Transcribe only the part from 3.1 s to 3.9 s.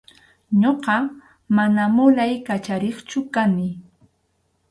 kani.